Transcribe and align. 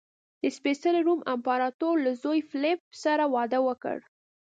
د 0.41 0.43
سپېڅلي 0.57 1.01
روم 1.07 1.19
امپراتور 1.33 1.95
له 2.05 2.11
زوی 2.23 2.39
فلیپ 2.49 2.79
سره 3.03 3.23
واده 3.33 3.59
وکړ. 3.67 3.97